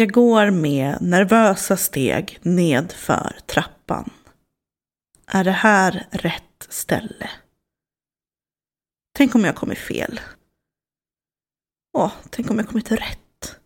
Jag 0.00 0.12
går 0.12 0.50
med 0.50 1.02
nervösa 1.02 1.76
steg 1.76 2.38
nedför 2.42 3.36
trappan. 3.46 4.10
Är 5.26 5.44
det 5.44 5.50
här 5.50 6.06
rätt 6.10 6.66
ställe? 6.68 7.30
Tänk 9.16 9.34
om 9.34 9.44
jag 9.44 9.56
kommit 9.56 9.78
fel? 9.78 10.20
Åh, 11.98 12.12
tänk 12.30 12.50
om 12.50 12.58
jag 12.58 12.68
kommit 12.68 12.92
rätt? 12.92 13.58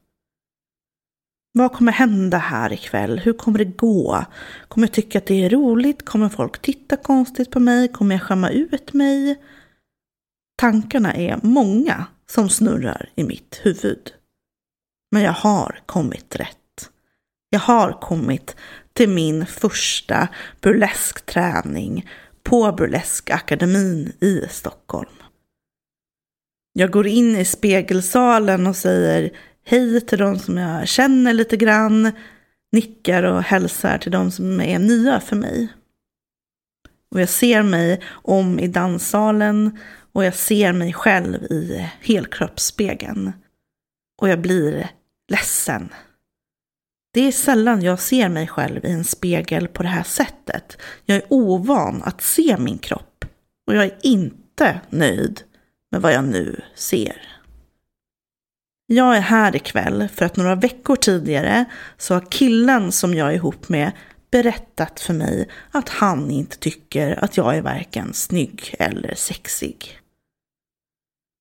Vad 1.53 1.73
kommer 1.73 1.93
hända 1.93 2.39
här 2.39 2.73
ikväll? 2.73 3.19
Hur 3.19 3.33
kommer 3.33 3.59
det 3.59 3.65
gå? 3.65 4.25
Kommer 4.69 4.87
jag 4.87 4.95
tycka 4.95 5.19
att 5.19 5.27
det 5.27 5.45
är 5.45 5.51
roligt? 5.51 6.05
Kommer 6.05 6.29
folk 6.29 6.63
titta 6.63 6.97
konstigt 6.97 7.51
på 7.51 7.61
mig? 7.61 7.89
Kommer 7.89 8.15
jag 8.15 8.23
skämma 8.23 8.51
ut 8.51 8.93
mig? 8.93 9.43
Tankarna 10.57 11.15
är 11.15 11.41
många 11.43 12.07
som 12.27 12.49
snurrar 12.49 13.11
i 13.15 13.25
mitt 13.25 13.61
huvud. 13.63 14.22
Men 15.13 15.23
jag 15.23 15.33
har 15.33 15.81
kommit 15.87 16.37
rätt. 16.37 16.91
Jag 17.51 17.61
har 17.61 18.01
kommit 18.01 18.57
till 18.93 19.09
min 19.09 19.47
första 19.47 20.29
burleskträning 20.61 22.09
på 22.43 22.73
Burleskakademin 22.73 24.13
i 24.21 24.47
Stockholm. 24.51 25.23
Jag 26.73 26.91
går 26.91 27.07
in 27.07 27.37
i 27.37 27.45
spegelsalen 27.45 28.67
och 28.67 28.77
säger 28.77 29.31
hej 29.65 30.01
till 30.01 30.19
de 30.19 30.39
som 30.39 30.59
jag 30.59 30.89
känner 30.89 31.33
lite 31.33 31.57
grann, 31.57 32.13
nickar 32.73 33.23
och 33.23 33.43
hälsar 33.43 33.99
till 33.99 34.13
de 34.13 34.31
som 34.31 34.61
är 34.61 34.79
nya 34.79 35.21
för 35.21 35.37
mig. 35.37 35.69
Och 37.11 37.21
jag 37.21 37.29
ser 37.29 37.63
mig 37.63 38.01
om 38.11 38.59
i 38.59 38.69
danssalen 38.69 39.79
och 40.13 40.25
jag 40.25 40.35
ser 40.35 40.73
mig 40.73 40.93
själv 40.93 41.43
i 41.45 41.91
helkroppsspegeln. 42.01 43.33
Och 44.23 44.29
jag 44.29 44.41
blir 44.41 44.91
ledsen. 45.29 45.89
Det 47.15 47.21
är 47.21 47.33
sällan 47.33 47.83
jag 47.83 48.01
ser 48.01 48.29
mig 48.29 48.49
själv 48.49 48.85
i 48.85 48.91
en 48.91 49.05
spegel 49.05 49.69
på 49.69 49.83
det 49.83 49.89
här 49.89 50.03
sättet. 50.03 50.79
Jag 51.05 51.17
är 51.17 51.25
ovan 51.29 52.03
att 52.03 52.23
se 52.23 52.57
min 52.59 52.79
kropp. 52.79 53.25
Och 53.67 53.75
jag 53.75 53.85
är 53.85 53.99
inte 54.03 54.81
nöjd 54.91 55.43
med 55.91 56.03
vad 56.03 56.13
jag 56.13 56.25
nu 56.25 56.61
ser. 56.75 57.33
Jag 58.87 59.17
är 59.17 59.21
här 59.21 59.57
ikväll 59.57 60.09
för 60.09 60.25
att 60.25 60.37
några 60.37 60.55
veckor 60.55 60.97
tidigare 60.97 61.65
så 61.97 62.15
har 62.15 62.31
killen 62.31 62.93
som 62.93 63.15
jag 63.15 63.29
är 63.29 63.33
ihop 63.35 63.69
med 63.69 63.93
berättat 64.31 65.01
för 65.01 65.15
mig 65.15 65.49
att 65.71 65.89
han 65.89 66.31
inte 66.31 66.59
tycker 66.59 67.25
att 67.25 67.37
jag 67.37 67.57
är 67.57 67.63
varken 67.63 68.15
snygg 68.15 68.75
eller 68.79 69.15
sexig. 69.15 69.99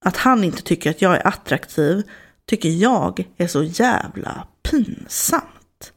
Att 0.05 0.17
han 0.17 0.43
inte 0.43 0.61
tycker 0.61 0.89
att 0.89 1.01
jag 1.01 1.15
är 1.15 1.27
attraktiv 1.27 2.03
tycker 2.51 2.69
jag 2.69 3.27
är 3.37 3.47
så 3.47 3.63
jävla 3.63 4.47
pinsamt. 4.71 5.93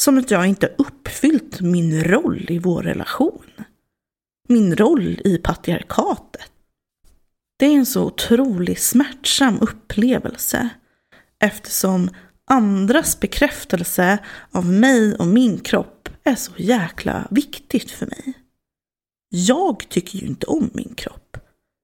Som 0.00 0.18
att 0.18 0.30
jag 0.30 0.46
inte 0.46 0.74
uppfyllt 0.78 1.60
min 1.60 2.04
roll 2.04 2.46
i 2.48 2.58
vår 2.58 2.82
relation. 2.82 3.50
Min 4.48 4.76
roll 4.76 5.20
i 5.24 5.38
patriarkatet. 5.38 6.50
Det 7.58 7.66
är 7.66 7.76
en 7.76 7.86
så 7.86 8.04
otroligt 8.04 8.80
smärtsam 8.80 9.58
upplevelse 9.60 10.68
eftersom 11.38 12.10
andras 12.50 13.20
bekräftelse 13.20 14.18
av 14.50 14.66
mig 14.66 15.16
och 15.16 15.26
min 15.26 15.58
kropp 15.58 16.08
är 16.24 16.34
så 16.34 16.52
jäkla 16.56 17.28
viktigt 17.30 17.90
för 17.90 18.06
mig. 18.06 18.32
Jag 19.28 19.88
tycker 19.88 20.18
ju 20.18 20.26
inte 20.26 20.46
om 20.46 20.70
min 20.74 20.94
kropp. 20.94 21.36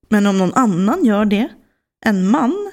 Men 0.08 0.26
om 0.26 0.38
någon 0.38 0.54
annan 0.54 1.04
gör 1.04 1.24
det, 1.24 1.48
en 2.04 2.28
man, 2.28 2.71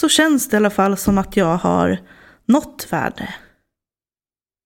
så 0.00 0.08
känns 0.08 0.48
det 0.48 0.54
i 0.54 0.56
alla 0.56 0.70
fall 0.70 0.96
som 0.96 1.18
att 1.18 1.36
jag 1.36 1.56
har 1.56 1.98
nått 2.46 2.86
värde. 2.90 3.34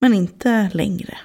Men 0.01 0.15
inte 0.15 0.71
längre. 0.73 1.19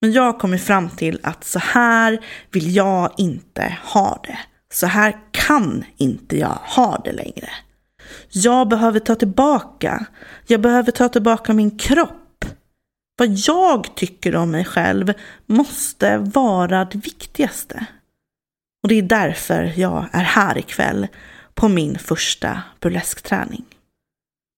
Men 0.00 0.12
jag 0.12 0.22
har 0.22 0.38
kommit 0.38 0.62
fram 0.62 0.90
till 0.90 1.20
att 1.22 1.44
så 1.44 1.58
här 1.58 2.24
vill 2.50 2.76
jag 2.76 3.12
inte 3.16 3.78
ha 3.82 4.20
det. 4.24 4.38
Så 4.72 4.86
här 4.86 5.18
kan 5.30 5.84
inte 5.96 6.38
jag 6.38 6.58
ha 6.62 7.00
det 7.04 7.12
längre. 7.12 7.48
Jag 8.30 8.68
behöver 8.68 9.00
ta 9.00 9.14
tillbaka. 9.14 10.06
Jag 10.46 10.60
behöver 10.60 10.92
ta 10.92 11.08
tillbaka 11.08 11.52
min 11.52 11.78
kropp. 11.78 12.44
Vad 13.18 13.28
jag 13.28 13.96
tycker 13.96 14.36
om 14.36 14.50
mig 14.50 14.64
själv 14.64 15.12
måste 15.46 16.18
vara 16.18 16.84
det 16.84 16.98
viktigaste. 16.98 17.86
Och 18.82 18.88
det 18.88 18.94
är 18.94 19.02
därför 19.02 19.72
jag 19.76 20.08
är 20.12 20.24
här 20.24 20.58
ikväll 20.58 21.06
på 21.56 21.68
min 21.68 21.98
första 21.98 22.62
burleskträning. 22.80 23.64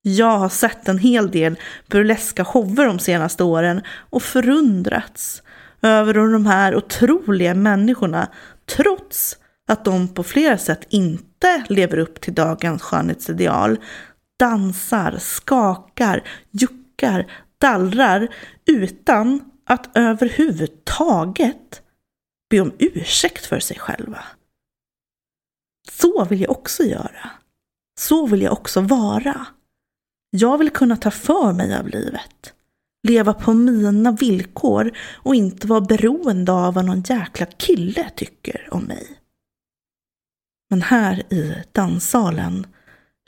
Jag 0.02 0.38
har 0.38 0.48
sett 0.48 0.88
en 0.88 0.98
hel 0.98 1.30
del 1.30 1.56
burleska 1.86 2.44
shower 2.44 2.86
de 2.86 2.98
senaste 2.98 3.44
åren 3.44 3.82
och 3.88 4.22
förundrats 4.22 5.42
över 5.82 6.14
hur 6.14 6.32
de 6.32 6.46
här 6.46 6.76
otroliga 6.76 7.54
människorna, 7.54 8.28
trots 8.76 9.36
att 9.68 9.84
de 9.84 10.08
på 10.08 10.22
flera 10.22 10.58
sätt 10.58 10.86
inte 10.88 11.64
lever 11.68 11.98
upp 11.98 12.20
till 12.20 12.34
dagens 12.34 12.82
skönhetsideal, 12.82 13.78
dansar, 14.38 15.16
skakar, 15.18 16.22
juckar, 16.50 17.32
dallrar 17.58 18.28
utan 18.66 19.40
att 19.66 19.96
överhuvudtaget 19.96 21.82
be 22.50 22.60
om 22.60 22.72
ursäkt 22.78 23.46
för 23.46 23.60
sig 23.60 23.78
själva. 23.78 24.24
Så 25.90 26.24
vill 26.24 26.40
jag 26.40 26.50
också 26.50 26.82
göra. 26.82 27.30
Så 28.00 28.26
vill 28.26 28.42
jag 28.42 28.52
också 28.52 28.80
vara. 28.80 29.46
Jag 30.30 30.58
vill 30.58 30.70
kunna 30.70 30.96
ta 30.96 31.10
för 31.10 31.52
mig 31.52 31.76
av 31.76 31.88
livet. 31.88 32.54
Leva 33.08 33.34
på 33.34 33.54
mina 33.54 34.12
villkor 34.12 34.96
och 35.14 35.34
inte 35.34 35.66
vara 35.66 35.80
beroende 35.80 36.52
av 36.52 36.74
vad 36.74 36.84
någon 36.84 37.02
jäkla 37.02 37.46
kille 37.46 38.10
tycker 38.16 38.68
om 38.70 38.84
mig. 38.84 39.18
Men 40.70 40.82
här 40.82 41.32
i 41.32 41.64
danssalen 41.72 42.66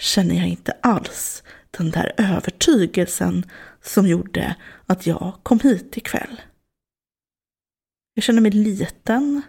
känner 0.00 0.34
jag 0.34 0.48
inte 0.48 0.72
alls 0.82 1.42
den 1.70 1.90
där 1.90 2.12
övertygelsen 2.16 3.50
som 3.80 4.06
gjorde 4.06 4.56
att 4.86 5.06
jag 5.06 5.38
kom 5.42 5.60
hit 5.60 5.96
ikväll. 5.96 6.40
Jag 8.14 8.24
känner 8.24 8.40
mig 8.40 8.50
liten. 8.50 9.42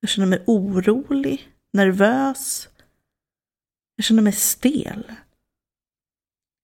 Jag 0.00 0.10
känner 0.10 0.26
mig 0.26 0.42
orolig 0.46 1.51
nervös. 1.72 2.68
Jag 3.96 4.04
känner 4.04 4.22
mig 4.22 4.32
stel. 4.32 5.12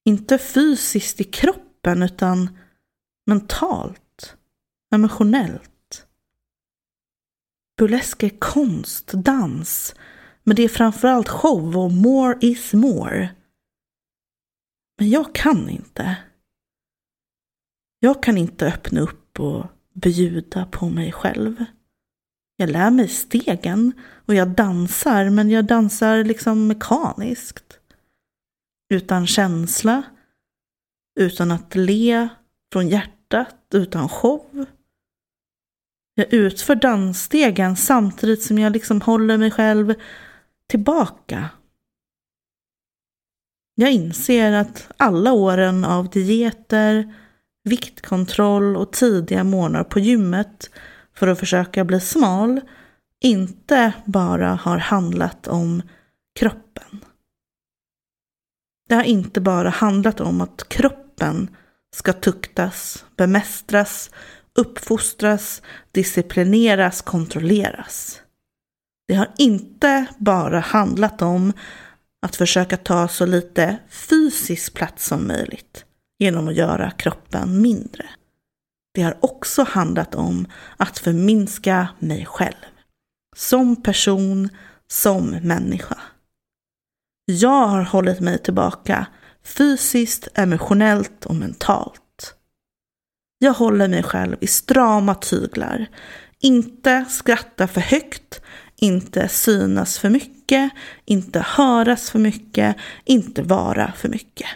Inte 0.05 0.39
fysiskt 0.39 1.21
i 1.21 1.25
kroppen 1.25 2.03
utan 2.03 2.59
mentalt, 3.27 4.37
emotionellt. 4.95 6.07
Burlesk 7.77 8.23
är 8.23 8.39
konst, 8.39 9.13
dans, 9.13 9.95
men 10.43 10.57
det 10.57 10.63
är 10.63 10.69
framförallt 10.69 11.29
show 11.29 11.77
och 11.77 11.93
more 11.93 12.39
is 12.41 12.75
more. 12.75 13.35
Men 14.99 15.11
jag 15.11 15.35
kan 15.35 15.69
inte. 15.69 16.17
Jag 18.01 18.23
kan 18.23 18.39
inte 18.39 18.67
öppna 18.67 19.01
upp 19.01 19.41
och 19.41 19.67
bjuda 19.95 20.67
på 20.67 20.89
mig 20.89 21.13
själv. 21.13 21.65
Jag 22.61 22.71
lär 22.71 22.91
mig 22.91 23.09
stegen 23.09 23.93
och 24.27 24.35
jag 24.35 24.49
dansar, 24.49 25.31
men 25.31 25.51
jag 25.51 25.65
dansar 25.65 26.25
liksom 26.25 26.67
mekaniskt. 26.67 27.79
Utan 28.95 29.27
känsla, 29.27 30.03
utan 31.21 31.51
att 31.51 31.75
le 31.75 32.29
från 32.73 32.89
hjärtat, 32.89 33.57
utan 33.75 34.09
show. 34.09 34.67
Jag 36.15 36.33
utför 36.33 36.75
dansstegen 36.75 37.77
samtidigt 37.77 38.43
som 38.43 38.59
jag 38.59 38.73
liksom 38.73 39.01
håller 39.01 39.39
mig 39.39 39.51
själv 39.51 39.95
tillbaka. 40.69 41.51
Jag 43.75 43.93
inser 43.93 44.53
att 44.53 44.91
alla 44.97 45.33
åren 45.33 45.85
av 45.85 46.11
dieter, 46.11 47.15
viktkontroll 47.65 48.77
och 48.77 48.93
tidiga 48.93 49.45
månader 49.45 49.85
på 49.85 49.99
gymmet 49.99 50.71
för 51.19 51.27
att 51.27 51.39
försöka 51.39 51.85
bli 51.85 52.01
smal 52.01 52.61
inte 53.21 53.93
bara 54.05 54.55
har 54.55 54.79
handlat 54.79 55.49
om 55.49 55.83
kroppen. 56.39 57.05
Det 58.89 58.95
har 58.95 59.03
inte 59.03 59.41
bara 59.41 59.71
handlat 59.71 60.21
om 60.21 60.41
att 60.41 60.69
kroppen 60.69 61.57
ska 61.97 62.13
tuktas, 62.13 63.05
bemästras, 63.17 64.11
uppfostras, 64.59 65.63
disciplineras, 65.93 67.03
kontrolleras. 67.03 68.23
Det 69.09 69.15
har 69.15 69.31
inte 69.39 70.07
bara 70.19 70.61
handlat 70.61 71.23
om 71.23 71.53
att 72.27 72.37
försöka 72.37 72.77
ta 72.77 73.09
så 73.09 73.27
lite 73.27 73.77
fysisk 73.89 74.75
plats 74.75 75.07
som 75.07 75.27
möjligt 75.27 75.85
genom 76.19 76.49
att 76.49 76.57
göra 76.57 76.91
kroppen 76.91 77.63
mindre. 77.63 78.07
Det 78.99 79.05
har 79.05 79.17
också 79.21 79.63
handlat 79.63 80.15
om 80.15 80.47
att 80.77 80.99
förminska 80.99 81.89
mig 81.99 82.27
själv. 82.27 82.65
Som 83.37 83.83
person, 83.83 84.49
som 84.89 85.31
människa. 85.31 85.99
Jag 87.25 87.67
har 87.67 87.83
hållit 87.83 88.21
mig 88.21 88.39
tillbaka 88.39 89.07
fysiskt, 89.45 90.29
emotionellt 90.35 91.27
och 91.27 91.35
mentalt. 91.35 92.35
Jag 93.39 93.53
håller 93.53 93.89
mig 93.89 94.03
själv 94.03 94.37
i 94.41 94.47
strama 94.47 95.15
tyglar. 95.15 95.87
Inte 96.39 97.05
skratta 97.09 97.69
för 97.69 97.81
högt, 97.81 98.41
inte 98.77 99.29
synas 99.29 99.99
för 99.99 100.11
mycket, 100.11 100.71
inte 101.05 101.41
höras 101.41 102.11
för 102.11 102.19
mycket, 102.19 102.77
inte 103.05 103.43
vara 103.43 103.93
för 103.93 104.09
mycket. 104.09 104.49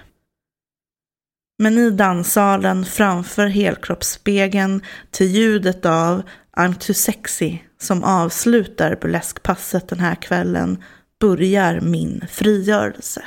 Men 1.62 1.78
i 1.78 1.90
danssalen 1.90 2.84
framför 2.84 3.46
helkroppsspegeln 3.46 4.82
till 5.10 5.26
ljudet 5.26 5.86
av 5.86 6.22
I'm 6.56 6.74
too 6.74 6.94
sexy 6.94 7.58
som 7.80 8.04
avslutar 8.04 8.98
burleskpasset 9.00 9.88
den 9.88 10.00
här 10.00 10.14
kvällen 10.14 10.84
börjar 11.20 11.80
min 11.80 12.24
frigörelse. 12.30 13.24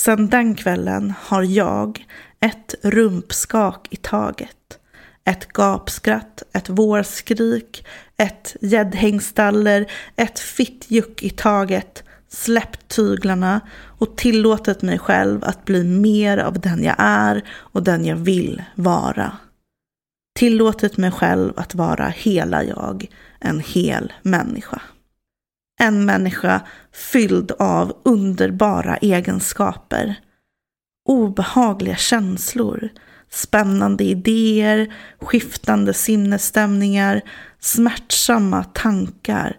Sedan 0.00 0.28
den 0.28 0.54
kvällen 0.54 1.14
har 1.20 1.42
jag 1.42 2.06
ett 2.40 2.74
rumpskak 2.82 3.86
i 3.90 3.96
taget. 3.96 4.78
Ett 5.24 5.48
gapskratt, 5.48 6.42
ett 6.52 6.68
vårskrik, 6.68 7.86
ett 8.16 8.56
gäddhängstaller, 8.60 9.90
ett 10.16 10.38
fittjuck 10.38 11.22
i 11.22 11.30
taget, 11.30 12.04
släppt 12.28 12.88
tyglarna 12.88 13.60
och 13.98 14.16
tillåtit 14.16 14.82
mig 14.82 14.98
själv 14.98 15.44
att 15.44 15.64
bli 15.64 15.84
mer 15.84 16.38
av 16.38 16.60
den 16.60 16.84
jag 16.84 16.96
är 16.98 17.44
och 17.50 17.82
den 17.82 18.04
jag 18.04 18.16
vill 18.16 18.62
vara. 18.74 19.36
Tillåtit 20.38 20.96
mig 20.96 21.10
själv 21.10 21.52
att 21.56 21.74
vara 21.74 22.08
hela 22.08 22.64
jag, 22.64 23.06
en 23.40 23.60
hel 23.60 24.12
människa. 24.22 24.82
En 25.80 26.04
människa 26.04 26.60
fylld 26.92 27.52
av 27.58 27.96
underbara 28.02 28.96
egenskaper, 28.96 30.14
obehagliga 31.08 31.96
känslor, 31.96 32.88
spännande 33.30 34.04
idéer, 34.04 34.94
skiftande 35.20 35.94
sinnesstämningar, 35.94 37.20
smärtsamma 37.60 38.64
tankar, 38.64 39.56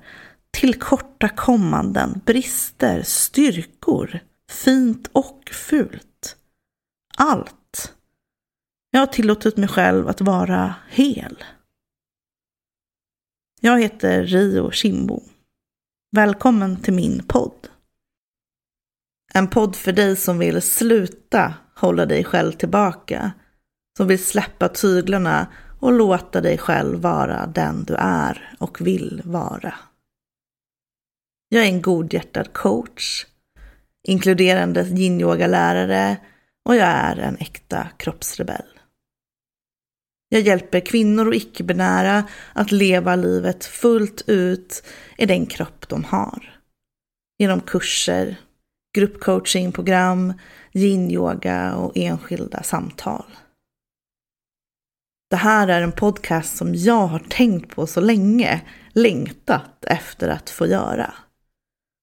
tillkortakommanden, 0.58 2.22
brister, 2.26 3.04
styrkor, 3.04 4.20
fint 4.52 5.10
och 5.12 5.50
fult. 5.54 6.38
Allt. 7.18 7.94
Jag 8.92 9.00
har 9.00 9.08
tillåtit 9.08 9.58
mig 9.58 9.70
själv 9.70 10.08
att 10.08 10.22
vara 10.22 10.76
hel. 10.90 11.44
Jag 13.62 13.82
heter 13.82 14.24
Rio 14.24 14.72
Kimbo. 14.72 15.22
Välkommen 16.12 16.82
till 16.82 16.94
min 16.94 17.24
podd. 17.28 17.68
En 19.34 19.48
podd 19.48 19.76
för 19.76 19.92
dig 19.92 20.16
som 20.16 20.40
vill 20.40 20.62
sluta 20.62 21.54
hålla 21.76 22.06
dig 22.06 22.24
själv 22.24 22.52
tillbaka. 22.52 23.32
Som 23.98 24.08
vill 24.08 24.26
släppa 24.26 24.70
tyglarna 24.70 25.48
och 25.80 25.94
låta 25.94 26.42
dig 26.42 26.58
själv 26.58 27.00
vara 27.02 27.48
den 27.48 27.84
du 27.84 27.96
är 27.96 28.56
och 28.60 28.82
vill 28.82 29.22
vara. 29.26 29.74
Jag 31.50 31.64
är 31.64 31.68
en 31.68 31.82
godhjärtad 31.82 32.54
coach, 32.54 33.26
inkluderande 34.08 34.82
yin-yoga-lärare 34.82 36.18
och 36.66 36.76
jag 36.76 36.88
är 36.88 37.16
en 37.16 37.38
äkta 37.38 37.88
kroppsrebell. 37.98 38.80
Jag 40.30 40.42
hjälper 40.42 40.80
kvinnor 40.80 41.28
och 41.28 41.36
icke-binära 41.36 42.24
att 42.54 42.72
leva 42.72 43.16
livet 43.16 43.66
fullt 43.66 44.24
ut 44.28 44.84
i 45.18 45.26
den 45.26 45.46
kropp 45.46 45.90
de 45.90 46.04
har. 46.04 46.60
Genom 47.40 47.62
kurser, 47.62 48.36
gruppcoachingprogram, 48.96 50.34
yin-yoga 50.74 51.76
och 51.76 51.92
enskilda 51.96 52.64
samtal. 52.64 53.26
Det 55.30 55.36
här 55.36 55.68
är 55.68 55.82
en 55.82 55.92
podcast 55.92 56.58
som 56.58 56.76
jag 56.76 57.08
har 57.08 57.20
tänkt 57.20 57.76
på 57.76 57.88
så 57.88 58.02
länge, 58.02 58.62
längtat 58.94 59.86
efter 59.86 60.30
att 60.30 60.50
få 60.50 60.68
göra. 60.68 61.14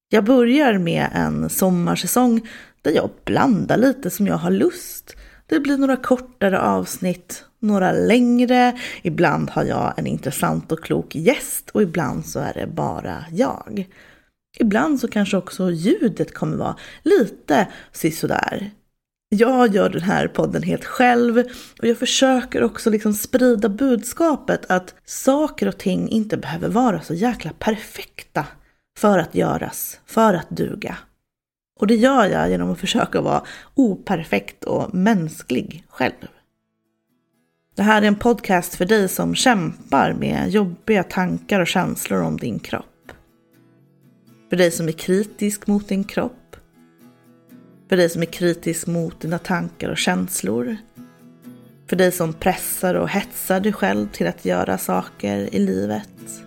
Jag 0.08 0.24
börjar 0.24 0.78
med 0.78 1.08
en 1.12 1.50
sommarsäsong 1.50 2.48
där 2.82 2.90
jag 2.92 3.10
blandar 3.24 3.76
lite 3.76 4.10
som 4.10 4.26
jag 4.26 4.36
har 4.36 4.50
lust. 4.50 5.16
Det 5.46 5.60
blir 5.60 5.76
några 5.76 5.96
kortare 5.96 6.60
avsnitt, 6.60 7.44
några 7.58 7.92
längre. 7.92 8.78
Ibland 9.02 9.50
har 9.50 9.64
jag 9.64 9.94
en 9.96 10.06
intressant 10.06 10.72
och 10.72 10.84
klok 10.84 11.14
gäst 11.14 11.70
och 11.70 11.82
ibland 11.82 12.26
så 12.26 12.38
är 12.40 12.54
det 12.54 12.66
bara 12.66 13.24
jag. 13.32 13.86
Ibland 14.58 15.00
så 15.00 15.08
kanske 15.08 15.36
också 15.36 15.70
ljudet 15.70 16.34
kommer 16.34 16.56
vara 16.56 16.76
lite 17.02 17.68
sisådär. 17.92 18.70
Jag 19.28 19.74
gör 19.74 19.88
den 19.88 20.02
här 20.02 20.28
podden 20.28 20.62
helt 20.62 20.84
själv 20.84 21.38
och 21.78 21.86
jag 21.86 21.98
försöker 21.98 22.62
också 22.62 22.90
liksom 22.90 23.14
sprida 23.14 23.68
budskapet 23.68 24.70
att 24.70 24.94
saker 25.04 25.68
och 25.68 25.78
ting 25.78 26.08
inte 26.08 26.36
behöver 26.36 26.68
vara 26.68 27.00
så 27.00 27.14
jäkla 27.14 27.50
perfekta 27.58 28.46
för 28.96 29.18
att 29.18 29.34
göras, 29.34 30.00
för 30.06 30.34
att 30.34 30.50
duga. 30.50 30.98
Och 31.80 31.86
det 31.86 31.94
gör 31.94 32.26
jag 32.26 32.50
genom 32.50 32.70
att 32.70 32.80
försöka 32.80 33.20
vara 33.20 33.42
operfekt 33.74 34.64
och 34.64 34.94
mänsklig 34.94 35.84
själv. 35.88 36.28
Det 37.76 37.82
här 37.82 38.02
är 38.02 38.06
en 38.06 38.16
podcast 38.16 38.74
för 38.74 38.84
dig 38.84 39.08
som 39.08 39.34
kämpar 39.34 40.12
med 40.12 40.50
jobbiga 40.50 41.02
tankar 41.02 41.60
och 41.60 41.66
känslor 41.66 42.22
om 42.22 42.36
din 42.36 42.58
kropp. 42.58 43.12
För 44.48 44.56
dig 44.56 44.70
som 44.70 44.88
är 44.88 44.92
kritisk 44.92 45.66
mot 45.66 45.88
din 45.88 46.04
kropp. 46.04 46.56
För 47.88 47.96
dig 47.96 48.08
som 48.08 48.22
är 48.22 48.26
kritisk 48.26 48.86
mot 48.86 49.20
dina 49.20 49.38
tankar 49.38 49.90
och 49.90 49.98
känslor. 49.98 50.76
För 51.88 51.96
dig 51.96 52.12
som 52.12 52.32
pressar 52.32 52.94
och 52.94 53.08
hetsar 53.08 53.60
dig 53.60 53.72
själv 53.72 54.08
till 54.12 54.26
att 54.26 54.44
göra 54.44 54.78
saker 54.78 55.54
i 55.54 55.58
livet. 55.58 56.42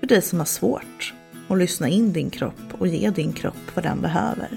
För 0.00 0.06
dig 0.06 0.22
som 0.22 0.38
har 0.38 0.46
svårt 0.46 1.14
och 1.48 1.56
lyssna 1.56 1.88
in 1.88 2.12
din 2.12 2.30
kropp 2.30 2.74
och 2.78 2.86
ge 2.86 3.10
din 3.10 3.32
kropp 3.32 3.74
vad 3.74 3.84
den 3.84 4.00
behöver. 4.00 4.48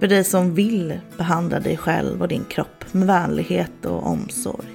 För 0.00 0.06
dig 0.06 0.24
som 0.24 0.54
vill 0.54 1.00
behandla 1.16 1.60
dig 1.60 1.76
själv 1.76 2.22
och 2.22 2.28
din 2.28 2.44
kropp 2.44 2.84
med 2.92 3.06
vänlighet 3.06 3.84
och 3.84 4.06
omsorg. 4.06 4.66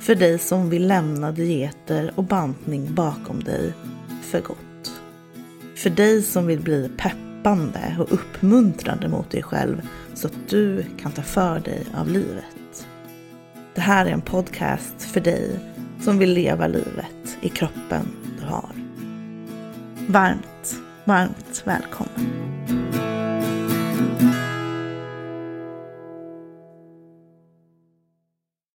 För 0.00 0.14
dig 0.14 0.38
som 0.38 0.70
vill 0.70 0.86
lämna 0.86 1.32
dieter 1.32 2.12
och 2.14 2.24
bantning 2.24 2.94
bakom 2.94 3.44
dig 3.44 3.72
för 4.22 4.40
gott. 4.40 4.92
För 5.76 5.90
dig 5.90 6.22
som 6.22 6.46
vill 6.46 6.60
bli 6.60 6.90
peppande 6.96 7.96
och 7.98 8.12
uppmuntrande 8.12 9.08
mot 9.08 9.30
dig 9.30 9.42
själv 9.42 9.88
så 10.14 10.26
att 10.26 10.48
du 10.48 10.84
kan 11.00 11.12
ta 11.12 11.22
för 11.22 11.60
dig 11.60 11.86
av 11.94 12.08
livet. 12.08 12.86
Det 13.74 13.80
här 13.80 14.06
är 14.06 14.10
en 14.10 14.20
podcast 14.20 15.02
för 15.02 15.20
dig 15.20 15.58
som 16.00 16.18
vill 16.18 16.32
leva 16.32 16.66
livet 16.66 17.38
i 17.40 17.48
kroppen. 17.48 18.21
Varmt, 20.08 20.76
varmt 21.04 21.62
välkommen. 21.64 22.91